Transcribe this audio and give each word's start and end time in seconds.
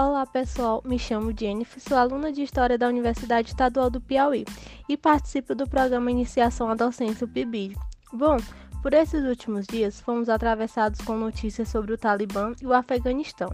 Olá 0.00 0.24
pessoal, 0.24 0.80
me 0.84 0.96
chamo 0.96 1.34
Jennifer, 1.36 1.82
sou 1.82 1.98
aluna 1.98 2.32
de 2.32 2.40
História 2.40 2.78
da 2.78 2.86
Universidade 2.86 3.48
Estadual 3.48 3.90
do 3.90 4.00
Piauí 4.00 4.44
e 4.88 4.96
participo 4.96 5.56
do 5.56 5.68
programa 5.68 6.08
Iniciação 6.08 6.70
à 6.70 6.76
Docência 6.76 7.26
PIBID. 7.26 7.76
Bom, 8.12 8.36
por 8.80 8.94
esses 8.94 9.24
últimos 9.24 9.66
dias 9.66 10.00
fomos 10.00 10.28
atravessados 10.28 11.00
com 11.00 11.16
notícias 11.16 11.68
sobre 11.68 11.92
o 11.92 11.98
Talibã 11.98 12.52
e 12.62 12.66
o 12.68 12.72
Afeganistão. 12.72 13.52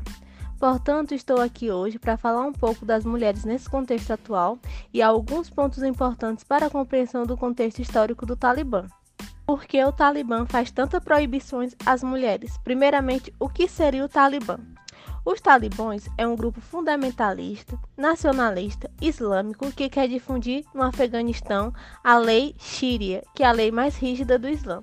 Portanto, 0.60 1.14
estou 1.14 1.40
aqui 1.40 1.70
hoje 1.70 1.98
para 1.98 2.18
falar 2.18 2.42
um 2.42 2.52
pouco 2.52 2.84
das 2.84 3.06
mulheres 3.06 3.46
nesse 3.46 3.70
contexto 3.70 4.10
atual 4.10 4.58
e 4.92 5.00
alguns 5.00 5.48
pontos 5.48 5.82
importantes 5.82 6.44
para 6.44 6.66
a 6.66 6.70
compreensão 6.70 7.24
do 7.24 7.38
contexto 7.38 7.80
histórico 7.80 8.26
do 8.26 8.36
Talibã. 8.36 8.86
Por 9.46 9.64
que 9.64 9.82
o 9.82 9.92
Talibã 9.92 10.44
faz 10.44 10.70
tantas 10.70 11.02
proibições 11.02 11.74
às 11.86 12.02
mulheres? 12.02 12.58
Primeiramente, 12.58 13.32
o 13.40 13.48
que 13.48 13.66
seria 13.66 14.04
o 14.04 14.10
Talibã? 14.10 14.58
Os 15.24 15.40
talibãs 15.40 16.06
é 16.18 16.26
um 16.26 16.36
grupo 16.36 16.60
fundamentalista, 16.60 17.78
nacionalista, 17.96 18.90
islâmico 19.00 19.72
que 19.72 19.88
quer 19.88 20.06
difundir 20.06 20.66
no 20.74 20.82
Afeganistão 20.82 21.72
a 22.02 22.18
lei 22.18 22.54
Sharia, 22.58 23.24
que 23.34 23.42
é 23.42 23.46
a 23.46 23.52
lei 23.52 23.70
mais 23.70 23.96
rígida 23.96 24.38
do 24.38 24.46
Islã. 24.46 24.82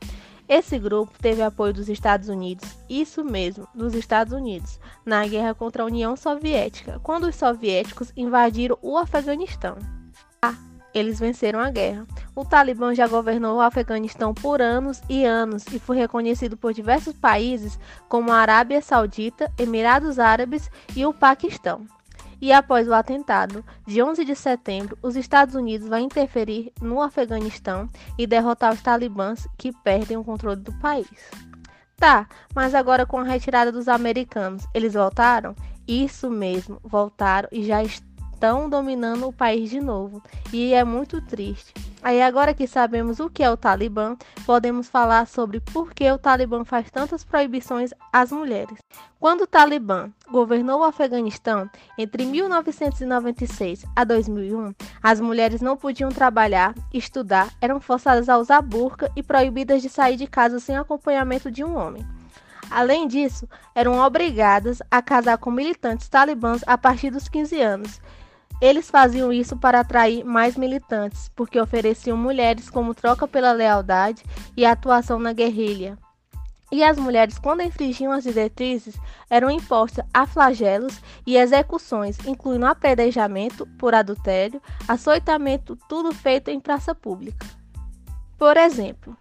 Esse 0.50 0.80
grupo 0.80 1.14
teve 1.22 1.44
apoio 1.44 1.74
dos 1.74 1.88
Estados 1.90 2.28
Unidos, 2.28 2.76
isso 2.90 3.24
mesmo, 3.24 3.68
dos 3.76 3.94
Estados 3.94 4.34
Unidos, 4.34 4.80
na 5.06 5.26
guerra 5.28 5.54
contra 5.54 5.84
a 5.84 5.86
União 5.86 6.18
Soviética, 6.18 7.00
quando 7.04 7.26
os 7.26 7.36
soviéticos 7.36 8.12
invadiram 8.18 8.78
o 8.82 8.98
Afeganistão. 8.98 10.01
Eles 10.94 11.20
venceram 11.20 11.60
a 11.60 11.70
guerra. 11.70 12.06
O 12.36 12.44
Talibã 12.44 12.94
já 12.94 13.08
governou 13.08 13.58
o 13.58 13.62
Afeganistão 13.62 14.34
por 14.34 14.62
anos 14.62 15.02
e 15.10 15.24
anos 15.24 15.66
e 15.68 15.80
foi 15.80 15.98
reconhecido 15.98 16.58
por 16.58 16.74
diversos 16.74 17.14
países 17.16 17.80
como 18.10 18.32
a 18.32 18.38
Arábia 18.38 18.82
Saudita, 18.82 19.52
Emirados 19.58 20.20
Árabes 20.20 20.70
e 20.96 21.06
o 21.06 21.14
Paquistão. 21.14 21.86
E 22.42 22.52
após 22.52 22.88
o 22.88 22.94
atentado 22.94 23.64
de 23.86 24.02
11 24.02 24.26
de 24.26 24.36
setembro, 24.36 24.98
os 25.02 25.16
Estados 25.16 25.54
Unidos 25.54 25.88
vão 25.88 26.00
interferir 26.00 26.74
no 26.82 27.00
Afeganistão 27.00 27.88
e 28.18 28.26
derrotar 28.26 28.74
os 28.74 28.82
talibãs 28.82 29.48
que 29.58 29.72
perdem 29.72 30.18
o 30.18 30.24
controle 30.24 30.60
do 30.60 30.74
país. 30.80 31.08
Tá, 31.96 32.28
mas 32.56 32.74
agora 32.74 33.06
com 33.06 33.20
a 33.20 33.24
retirada 33.24 33.72
dos 33.72 33.88
americanos, 33.88 34.66
eles 34.74 34.96
voltaram? 34.96 35.56
Isso 35.88 36.32
mesmo, 36.32 36.80
voltaram 36.84 37.48
e 37.52 37.64
já 37.64 37.84
estão 37.84 38.11
estão 38.42 38.68
dominando 38.68 39.28
o 39.28 39.34
país 39.34 39.70
de 39.70 39.80
novo, 39.80 40.20
e 40.52 40.74
é 40.74 40.84
muito 40.84 41.22
triste. 41.22 41.72
Aí 42.02 42.20
agora 42.24 42.56
que 42.56 42.66
sabemos 42.66 43.20
o 43.20 43.30
que 43.30 43.44
é 43.44 43.52
o 43.52 43.56
Talibã, 43.56 44.18
podemos 44.48 44.90
falar 44.90 45.28
sobre 45.28 45.60
por 45.60 45.94
que 45.94 46.12
o 46.12 46.18
Talibã 46.18 46.66
faz 46.66 46.90
tantas 46.90 47.24
proibições 47.24 47.92
às 48.12 48.32
mulheres. 48.32 48.80
Quando 49.20 49.42
o 49.42 49.48
Talibã 49.48 50.10
governou 50.32 50.80
o 50.80 50.84
Afeganistão 50.84 51.70
entre 51.96 52.26
1996 52.26 53.86
a 53.96 54.04
2001, 54.04 54.74
as 55.04 55.20
mulheres 55.22 55.62
não 55.62 55.78
podiam 55.78 56.10
trabalhar, 56.10 56.74
estudar, 56.92 57.54
eram 57.62 57.80
forçadas 57.80 58.28
a 58.28 58.40
usar 58.40 58.64
burca 58.64 59.12
e 59.16 59.22
proibidas 59.22 59.84
de 59.84 59.90
sair 59.90 60.18
de 60.18 60.26
casa 60.26 60.60
sem 60.60 60.76
acompanhamento 60.76 61.52
de 61.52 61.64
um 61.64 61.78
homem. 61.78 62.04
Além 62.72 63.08
disso, 63.08 63.48
eram 63.76 64.00
obrigadas 64.00 64.82
a 64.90 65.00
casar 65.00 65.38
com 65.38 65.52
militantes 65.52 66.08
talibãs 66.08 66.64
a 66.66 66.76
partir 66.76 67.12
dos 67.12 67.28
15 67.28 67.62
anos 67.62 68.02
eles 68.62 68.92
faziam 68.92 69.34
isso 69.34 69.58
para 69.58 69.80
atrair 69.80 70.24
mais 70.24 70.56
militantes, 70.56 71.30
porque 71.36 71.60
ofereciam 71.60 72.16
mulheres 72.16 72.70
como 72.70 72.94
troca 72.94 73.28
pela 73.28 73.52
lealdade 73.52 74.24
e 74.56 74.64
atuação 74.64 75.18
na 75.18 75.34
guerrilha. 75.34 75.98
E 76.72 76.84
as 76.84 76.98
mulheres, 76.98 77.38
quando 77.38 77.64
infringiam 77.64 78.14
as 78.14 78.24
diretrizes, 78.24 78.96
eram 79.30 79.52
impostas 79.52 80.06
a 80.14 80.26
flagelos 80.26 81.02
e 81.28 81.36
execuções, 81.36 82.18
incluindo 82.26 82.66
apedrejamento 82.66 83.66
por 83.78 83.94
adultério, 83.94 84.62
açoitamento, 84.88 85.78
tudo 85.90 86.14
feito 86.14 86.50
em 86.50 86.62
praça 86.62 86.96
pública. 86.96 87.46
Por 88.38 88.56
exemplo, 88.56 89.18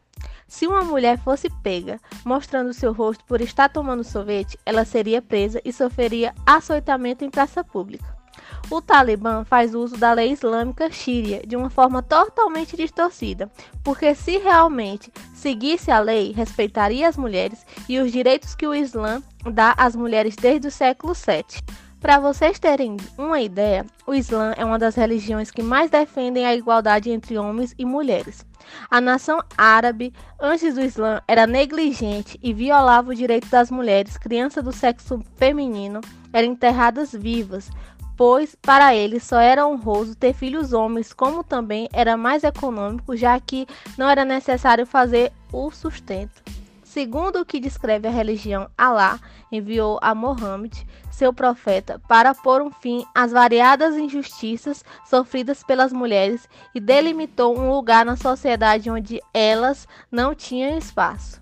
se 0.47 0.67
uma 0.67 0.85
mulher 0.85 1.19
fosse 1.19 1.51
pega 1.63 1.99
mostrando 2.25 2.73
seu 2.73 2.93
rosto 2.93 3.25
por 3.25 3.41
estar 3.41 3.69
tomando 3.69 4.05
sorvete, 4.05 4.59
ela 4.65 4.85
seria 4.85 5.21
presa 5.21 5.61
e 5.65 5.73
sofreria 5.73 6.33
açoitamento 6.47 7.25
em 7.25 7.31
praça 7.31 7.65
pública. 7.65 8.20
O 8.71 8.81
Talibã 8.81 9.45
faz 9.45 9.75
uso 9.75 9.97
da 9.97 10.13
lei 10.13 10.33
islâmica 10.33 10.91
Sharia 10.91 11.43
de 11.47 11.57
uma 11.57 11.71
forma 11.71 12.03
totalmente 12.03 12.77
distorcida, 12.77 13.51
porque 13.83 14.15
se 14.15 14.39
realmente 14.39 15.13
seguisse 15.35 15.91
a 15.91 15.99
lei, 15.99 16.33
respeitaria 16.33 17.09
as 17.09 17.17
mulheres 17.17 17.65
e 17.89 17.99
os 17.99 18.13
direitos 18.13 18.55
que 18.55 18.67
o 18.67 18.75
Islã 18.75 19.23
dá 19.53 19.75
às 19.77 19.97
mulheres 19.97 20.37
desde 20.37 20.69
o 20.69 20.71
século 20.71 21.15
VII. 21.15 21.90
Para 22.01 22.19
vocês 22.19 22.59
terem 22.59 22.97
uma 23.19 23.43
ideia, 23.43 23.85
o 24.07 24.15
Islã 24.15 24.55
é 24.57 24.65
uma 24.65 24.79
das 24.79 24.95
religiões 24.95 25.51
que 25.51 25.63
mais 25.63 25.91
defendem 25.91 26.47
a 26.47 26.55
igualdade 26.55 27.11
entre 27.11 27.37
homens 27.37 27.75
e 27.79 27.85
mulheres. 27.85 28.45
A 28.91 29.03
nação 29.03 29.39
árabe, 29.57 30.15
antes 30.41 30.75
do 30.75 30.81
Islã, 30.81 31.21
era 31.29 31.47
negligente 31.47 32.39
e 32.43 32.55
violava 32.55 33.11
o 33.11 33.15
direito 33.15 33.51
das 33.51 33.71
mulheres, 33.71 34.17
crianças 34.17 34.65
do 34.65 34.73
sexo 34.73 35.21
feminino, 35.37 36.01
eram 36.33 36.49
enterradas 36.49 37.13
vivas, 37.13 37.71
pois 38.17 38.55
para 38.55 38.95
ele 38.95 39.21
só 39.21 39.39
era 39.39 39.67
honroso 39.67 40.15
ter 40.15 40.33
filhos 40.33 40.73
homens, 40.73 41.13
como 41.13 41.45
também 41.45 41.87
era 41.93 42.17
mais 42.17 42.45
econômico, 42.45 43.15
já 43.15 43.39
que 43.39 43.67
não 43.99 44.09
era 44.09 44.25
necessário 44.25 44.87
fazer 44.87 45.31
o 45.53 45.71
sustento. 45.71 46.60
Segundo 46.91 47.41
o 47.41 47.45
que 47.45 47.61
descreve 47.61 48.09
a 48.09 48.11
religião, 48.11 48.69
Alá 48.77 49.21
enviou 49.53 50.01
a 50.03 50.13
Mohammed, 50.13 50.85
seu 51.09 51.33
profeta, 51.33 52.01
para 52.09 52.35
pôr 52.35 52.61
um 52.61 52.69
fim 52.69 53.07
às 53.15 53.31
variadas 53.31 53.97
injustiças 53.97 54.85
sofridas 55.09 55.63
pelas 55.63 55.93
mulheres 55.93 56.49
e 56.75 56.81
delimitou 56.81 57.57
um 57.57 57.71
lugar 57.71 58.05
na 58.05 58.17
sociedade 58.17 58.91
onde 58.91 59.21
elas 59.33 59.87
não 60.11 60.35
tinham 60.35 60.77
espaço. 60.77 61.41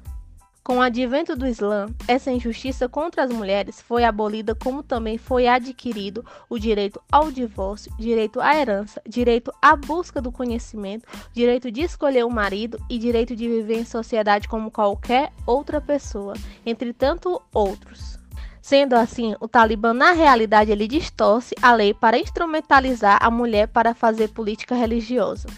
Com 0.68 0.76
o 0.76 0.82
advento 0.82 1.34
do 1.34 1.46
Islã, 1.46 1.86
essa 2.06 2.30
injustiça 2.30 2.90
contra 2.90 3.22
as 3.22 3.32
mulheres 3.32 3.80
foi 3.80 4.04
abolida, 4.04 4.54
como 4.54 4.82
também 4.82 5.16
foi 5.16 5.48
adquirido 5.48 6.22
o 6.46 6.58
direito 6.58 7.00
ao 7.10 7.32
divórcio, 7.32 7.90
direito 7.98 8.38
à 8.38 8.54
herança, 8.54 9.00
direito 9.08 9.50
à 9.62 9.74
busca 9.74 10.20
do 10.20 10.30
conhecimento, 10.30 11.08
direito 11.32 11.72
de 11.72 11.80
escolher 11.80 12.22
o 12.26 12.30
marido 12.30 12.78
e 12.86 12.98
direito 12.98 13.34
de 13.34 13.48
viver 13.48 13.78
em 13.78 13.84
sociedade 13.86 14.46
como 14.46 14.70
qualquer 14.70 15.32
outra 15.46 15.80
pessoa, 15.80 16.34
entre 16.66 16.92
tanto 16.92 17.40
outros. 17.50 18.18
Sendo 18.60 18.92
assim, 18.92 19.34
o 19.40 19.48
Talibã 19.48 19.94
na 19.94 20.12
realidade 20.12 20.70
ele 20.70 20.86
distorce 20.86 21.54
a 21.62 21.72
lei 21.72 21.94
para 21.94 22.18
instrumentalizar 22.18 23.16
a 23.22 23.30
mulher 23.30 23.68
para 23.68 23.94
fazer 23.94 24.28
política 24.28 24.74
religiosa. 24.74 25.48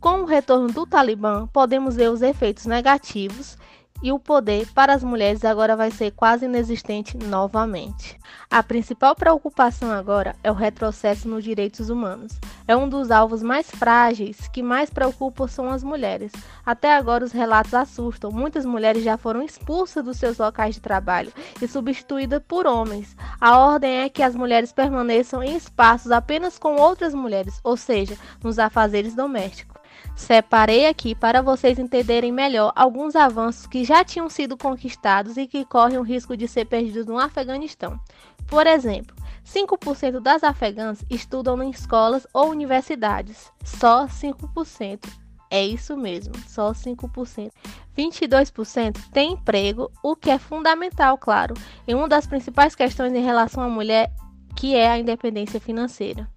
Com 0.00 0.22
o 0.22 0.26
retorno 0.26 0.66
do 0.66 0.84
Talibã, 0.84 1.46
podemos 1.46 1.94
ver 1.94 2.10
os 2.10 2.22
efeitos 2.22 2.66
negativos 2.66 3.56
e 4.02 4.12
o 4.12 4.18
poder 4.18 4.68
para 4.72 4.94
as 4.94 5.02
mulheres 5.02 5.44
agora 5.44 5.76
vai 5.76 5.90
ser 5.90 6.12
quase 6.12 6.44
inexistente 6.44 7.16
novamente. 7.16 8.18
A 8.50 8.62
principal 8.62 9.14
preocupação 9.14 9.90
agora 9.90 10.36
é 10.42 10.50
o 10.50 10.54
retrocesso 10.54 11.28
nos 11.28 11.44
direitos 11.44 11.90
humanos. 11.90 12.38
É 12.66 12.76
um 12.76 12.88
dos 12.88 13.10
alvos 13.10 13.42
mais 13.42 13.70
frágeis 13.70 14.48
que 14.48 14.62
mais 14.62 14.90
preocupam 14.90 15.48
são 15.48 15.68
as 15.68 15.82
mulheres. 15.82 16.32
Até 16.64 16.94
agora 16.94 17.24
os 17.24 17.32
relatos 17.32 17.74
assustam. 17.74 18.30
Muitas 18.30 18.64
mulheres 18.64 19.02
já 19.02 19.16
foram 19.16 19.42
expulsas 19.42 20.04
dos 20.04 20.18
seus 20.18 20.38
locais 20.38 20.76
de 20.76 20.80
trabalho 20.80 21.32
e 21.60 21.66
substituídas 21.66 22.42
por 22.46 22.66
homens. 22.66 23.16
A 23.40 23.58
ordem 23.58 24.02
é 24.02 24.08
que 24.08 24.22
as 24.22 24.34
mulheres 24.34 24.72
permaneçam 24.72 25.42
em 25.42 25.56
espaços 25.56 26.12
apenas 26.12 26.58
com 26.58 26.76
outras 26.76 27.14
mulheres, 27.14 27.60
ou 27.64 27.76
seja, 27.76 28.16
nos 28.42 28.58
afazeres 28.58 29.14
domésticos. 29.14 29.78
Separei 30.14 30.86
aqui 30.86 31.14
para 31.14 31.42
vocês 31.42 31.78
entenderem 31.78 32.32
melhor 32.32 32.72
alguns 32.74 33.14
avanços 33.14 33.66
que 33.66 33.84
já 33.84 34.04
tinham 34.04 34.28
sido 34.28 34.56
conquistados 34.56 35.36
e 35.36 35.46
que 35.46 35.64
correm 35.64 35.98
o 35.98 36.02
risco 36.02 36.36
de 36.36 36.48
ser 36.48 36.64
perdidos 36.64 37.06
no 37.06 37.18
Afeganistão. 37.18 37.98
Por 38.46 38.66
exemplo, 38.66 39.16
5% 39.44 40.20
das 40.20 40.42
afegãs 40.42 41.04
estudam 41.08 41.62
em 41.62 41.70
escolas 41.70 42.26
ou 42.34 42.50
universidades. 42.50 43.50
Só 43.64 44.06
5%. 44.06 45.08
É 45.50 45.64
isso 45.66 45.96
mesmo, 45.96 46.34
só 46.46 46.72
5%. 46.72 47.50
22% 47.96 49.10
têm 49.10 49.32
emprego, 49.32 49.90
o 50.02 50.14
que 50.14 50.30
é 50.30 50.38
fundamental, 50.38 51.16
claro, 51.16 51.54
em 51.86 51.94
uma 51.94 52.06
das 52.06 52.26
principais 52.26 52.74
questões 52.74 53.14
em 53.14 53.24
relação 53.24 53.62
à 53.62 53.68
mulher, 53.68 54.12
que 54.54 54.74
é 54.74 54.90
a 54.90 54.98
independência 54.98 55.58
financeira. 55.58 56.28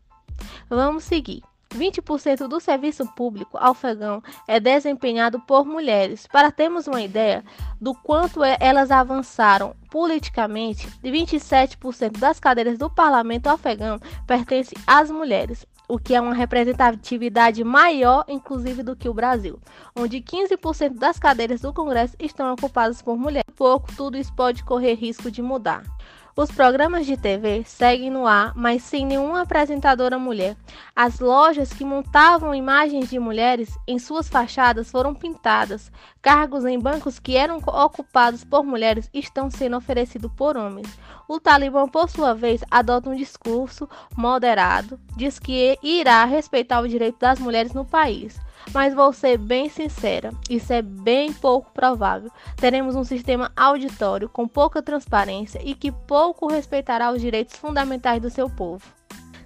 Vamos 0.70 1.04
seguir. 1.04 1.44
20% 1.74 2.48
do 2.48 2.60
serviço 2.60 3.06
público 3.16 3.58
afegão 3.58 4.22
é 4.48 4.60
desempenhado 4.60 5.40
por 5.40 5.66
mulheres. 5.66 6.28
Para 6.28 6.52
termos 6.52 6.88
uma 6.88 7.02
ideia 7.02 7.44
do 7.80 7.94
quanto 7.94 8.44
é, 8.44 8.58
elas 8.60 8.92
avançaram 8.92 9.76
politicamente, 9.90 10.88
27% 11.04 12.18
das 12.18 12.40
cadeiras 12.40 12.78
do 12.78 12.90
parlamento 12.90 13.48
afegão 13.48 14.00
pertencem 14.26 14.78
às 14.88 15.12
mulheres, 15.12 15.66
o 15.88 16.00
que 16.00 16.16
é 16.16 16.22
uma 16.22 16.34
representatividade 16.34 17.64
maior, 17.64 18.24
inclusive, 18.30 18.82
do 18.82 18.96
que 18.96 19.10
o 19.10 19.14
Brasil, 19.14 19.60
onde 19.94 20.22
15% 20.22 20.98
das 20.98 21.20
cadeiras 21.20 21.62
do 21.62 21.74
Congresso 21.74 22.16
estão 22.18 22.54
ocupadas 22.54 23.02
por 23.02 23.18
mulheres. 23.18 23.54
Pouco, 23.58 23.94
tudo 23.98 24.18
isso 24.18 24.34
pode 24.34 24.64
correr 24.64 24.94
risco 24.94 25.30
de 25.30 25.42
mudar. 25.42 25.84
Os 26.36 26.50
programas 26.50 27.06
de 27.06 27.18
TV 27.18 27.64
seguem 27.66 28.10
no 28.10 28.26
ar, 28.26 28.54
mas 28.56 28.84
sem 28.84 29.06
nenhuma 29.06 29.42
apresentadora 29.42 30.18
mulher. 30.18 30.56
As 30.96 31.20
lojas 31.20 31.74
que 31.74 31.84
montavam 31.84 32.56
imagens 32.56 33.10
de 33.10 33.20
mulheres 33.20 33.78
em 33.86 34.00
suas 34.00 34.30
fachadas 34.30 34.90
foram 34.90 35.14
pintadas. 35.14 35.92
Cargos 36.22 36.64
em 36.64 36.80
bancos 36.80 37.20
que 37.20 37.36
eram 37.36 37.58
ocupados 37.58 38.46
por 38.46 38.64
mulheres 38.64 39.10
estão 39.14 39.52
sendo 39.52 39.76
oferecidos 39.76 40.32
por 40.38 40.56
homens. 40.56 40.88
O 41.28 41.38
Talibã, 41.38 41.86
por 41.86 42.10
sua 42.10 42.34
vez, 42.34 42.62
adota 42.72 43.10
um 43.10 43.16
discurso 43.16 43.90
moderado, 44.16 44.98
diz 45.18 45.38
que 45.38 45.78
irá 45.84 46.24
respeitar 46.24 46.80
o 46.80 46.88
direito 46.88 47.20
das 47.20 47.40
mulheres 47.40 47.74
no 47.74 47.84
país. 47.84 48.40
Mas 48.74 48.94
vou 48.94 49.12
ser 49.12 49.38
bem 49.38 49.70
sincera, 49.70 50.32
isso 50.50 50.72
é 50.72 50.82
bem 50.82 51.34
pouco 51.34 51.72
provável. 51.72 52.32
Teremos 52.56 52.96
um 52.96 53.04
sistema 53.04 53.52
auditório 53.56 54.30
com 54.30 54.48
pouca 54.48 54.82
transparência 54.82 55.62
e 55.64 55.76
que 55.76 55.92
pouco 55.92 56.48
respeitará 56.48 57.12
os 57.12 57.22
direitos 57.22 57.56
fundamentais 57.56 58.22
do 58.22 58.30
seu 58.30 58.50
povo. 58.50 58.84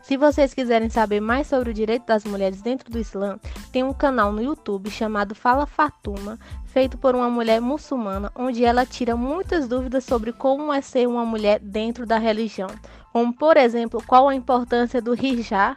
Se 0.06 0.18
vocês 0.18 0.54
quiserem 0.54 0.88
saber 0.88 1.20
mais 1.20 1.48
sobre 1.48 1.72
o 1.72 1.74
direito 1.74 2.06
das 2.06 2.24
mulheres 2.26 2.62
dentro 2.62 2.92
do 2.92 3.00
Islã, 3.00 3.40
tem 3.72 3.84
um 3.84 3.92
canal 3.92 4.32
no 4.32 4.40
YouTube 4.40 4.92
chamado 4.92 5.34
Fala 5.34 5.66
Fatuma, 5.66 6.38
feito 6.68 6.96
por 6.96 7.16
uma 7.16 7.28
mulher 7.28 7.60
muçulmana, 7.60 8.32
onde 8.36 8.64
ela 8.64 8.86
tira 8.86 9.16
muitas 9.16 9.68
dúvidas 9.68 10.04
sobre 10.04 10.32
como 10.32 10.72
é 10.72 10.80
ser 10.80 11.08
uma 11.08 11.26
mulher 11.26 11.60
dentro 11.60 12.06
da 12.06 12.20
religião, 12.20 12.70
como 13.12 13.34
por 13.34 13.58
exemplo, 13.58 14.00
qual 14.06 14.30
a 14.30 14.36
importância 14.36 15.02
do 15.02 15.16
hijab, 15.16 15.76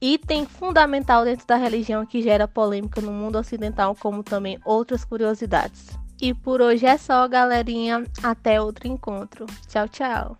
item 0.00 0.46
fundamental 0.46 1.24
dentro 1.24 1.46
da 1.46 1.56
religião 1.56 2.06
que 2.06 2.22
gera 2.22 2.48
polêmica 2.48 3.00
no 3.00 3.12
mundo 3.12 3.36
ocidental, 3.36 3.94
como 3.94 4.22
também 4.22 4.58
outras 4.64 5.04
curiosidades. 5.04 5.88
E 6.20 6.34
por 6.34 6.60
hoje 6.60 6.86
é 6.86 6.96
só, 6.96 7.26
galerinha. 7.26 8.04
Até 8.22 8.60
outro 8.60 8.86
encontro. 8.86 9.46
Tchau, 9.68 9.88
tchau. 9.88 10.36